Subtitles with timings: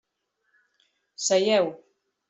[1.25, 1.67] Seieu.